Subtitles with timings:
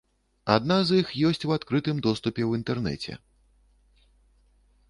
[0.53, 3.19] Адна з іх ёсць у адкрытым доступе ў інтэрнэце.